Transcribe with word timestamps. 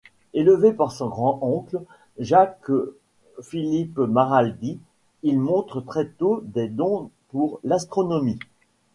Élevé 0.33 0.73
par 0.73 0.91
son 0.93 1.09
grand-oncle 1.09 1.77
Jacques-Philippe 2.17 3.99
Maraldi, 3.99 4.79
il 5.21 5.37
montre 5.39 5.79
très 5.79 6.07
tôt 6.09 6.41
des 6.43 6.69
dons 6.69 7.11
pour 7.27 7.59
l'astronomie. 7.63 8.39